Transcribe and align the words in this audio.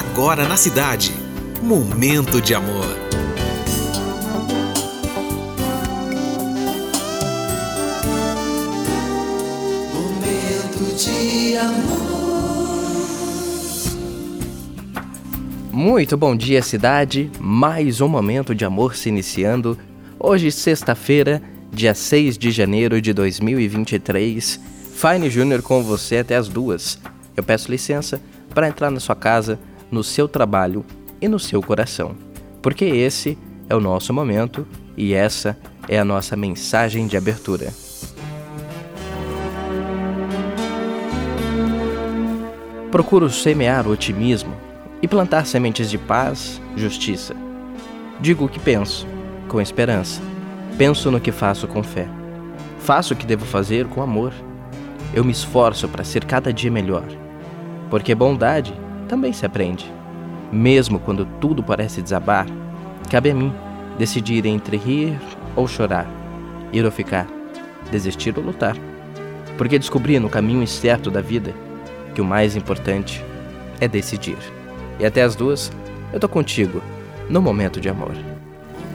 agora 0.00 0.48
na 0.48 0.56
cidade. 0.56 1.12
Momento 1.62 2.40
de 2.40 2.54
amor. 2.54 2.86
Momento 9.92 10.96
de 10.96 11.58
amor. 11.58 11.90
Muito 15.70 16.16
bom 16.16 16.34
dia, 16.34 16.62
cidade. 16.62 17.30
Mais 17.38 18.00
um 18.00 18.08
momento 18.08 18.54
de 18.54 18.64
amor 18.64 18.96
se 18.96 19.10
iniciando. 19.10 19.78
Hoje, 20.18 20.50
sexta-feira, 20.50 21.42
dia 21.70 21.92
6 21.92 22.38
de 22.38 22.50
janeiro 22.50 23.02
de 23.02 23.12
2023. 23.12 24.58
Fine 24.94 25.28
Júnior 25.28 25.60
com 25.60 25.82
você 25.82 26.16
até 26.18 26.36
as 26.36 26.48
duas. 26.48 26.98
Eu 27.36 27.42
peço 27.42 27.70
licença 27.70 28.18
para 28.54 28.66
entrar 28.66 28.90
na 28.90 28.98
sua 28.98 29.14
casa, 29.14 29.58
no 29.90 30.04
seu 30.04 30.28
trabalho 30.28 30.84
e 31.20 31.28
no 31.28 31.38
seu 31.38 31.62
coração, 31.62 32.14
porque 32.62 32.84
esse 32.84 33.36
é 33.68 33.74
o 33.74 33.80
nosso 33.80 34.12
momento 34.12 34.66
e 34.96 35.12
essa 35.12 35.56
é 35.88 35.98
a 35.98 36.04
nossa 36.04 36.36
mensagem 36.36 37.06
de 37.06 37.16
abertura. 37.16 37.72
Procuro 42.90 43.30
semear 43.30 43.86
o 43.86 43.92
otimismo 43.92 44.52
e 45.00 45.06
plantar 45.06 45.46
sementes 45.46 45.88
de 45.88 45.96
paz, 45.96 46.60
justiça. 46.76 47.34
Digo 48.20 48.44
o 48.44 48.48
que 48.48 48.58
penso, 48.58 49.06
com 49.48 49.60
esperança. 49.60 50.20
Penso 50.76 51.10
no 51.10 51.20
que 51.20 51.30
faço 51.30 51.68
com 51.68 51.82
fé. 51.82 52.08
Faço 52.80 53.14
o 53.14 53.16
que 53.16 53.26
devo 53.26 53.44
fazer 53.44 53.86
com 53.86 54.02
amor. 54.02 54.32
Eu 55.14 55.24
me 55.24 55.30
esforço 55.30 55.88
para 55.88 56.04
ser 56.04 56.24
cada 56.24 56.52
dia 56.52 56.70
melhor. 56.70 57.04
Porque 57.88 58.14
bondade 58.14 58.74
também 59.10 59.32
se 59.32 59.44
aprende. 59.44 59.92
Mesmo 60.52 61.00
quando 61.00 61.26
tudo 61.40 61.64
parece 61.64 62.00
desabar, 62.00 62.46
cabe 63.10 63.30
a 63.30 63.34
mim 63.34 63.52
decidir 63.98 64.46
entre 64.46 64.76
rir 64.76 65.18
ou 65.56 65.66
chorar, 65.66 66.06
ir 66.72 66.84
ou 66.84 66.92
ficar, 66.92 67.26
desistir 67.90 68.32
ou 68.38 68.44
lutar. 68.44 68.76
Porque 69.58 69.80
descobri 69.80 70.20
no 70.20 70.30
caminho 70.30 70.62
incerto 70.62 71.10
da 71.10 71.20
vida 71.20 71.52
que 72.14 72.20
o 72.20 72.24
mais 72.24 72.54
importante 72.54 73.22
é 73.80 73.88
decidir. 73.88 74.38
E 75.00 75.04
até 75.04 75.22
as 75.22 75.34
duas, 75.34 75.72
eu 76.12 76.20
tô 76.20 76.28
contigo 76.28 76.80
no 77.28 77.42
momento 77.42 77.80
de 77.80 77.88
amor. 77.88 78.14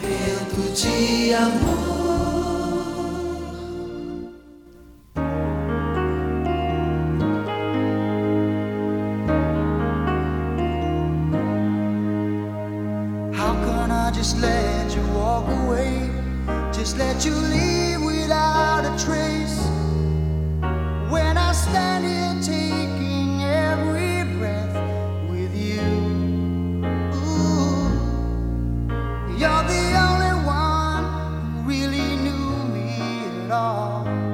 Momento 0.00 0.74
de 0.74 1.34
amor. 1.34 1.97
I 14.08 14.10
just 14.10 14.38
let 14.40 14.96
you 14.96 15.02
walk 15.08 15.46
away, 15.64 16.10
just 16.72 16.96
let 16.96 17.26
you 17.26 17.34
leave 17.34 18.00
without 18.00 18.86
a 18.86 19.04
trace. 19.04 19.58
When 21.10 21.36
I 21.36 21.52
stand 21.52 22.06
here 22.06 22.34
taking 22.42 23.42
every 23.42 24.24
breath 24.38 24.74
with 25.28 25.54
you, 25.54 25.82
ooh, 27.12 27.90
you're 29.36 29.64
the 29.74 29.84
only 30.06 30.34
one 30.46 31.04
who 31.52 31.68
really 31.68 32.16
knew 32.16 32.64
me 32.72 33.26
at 33.44 33.50
all. 33.50 34.27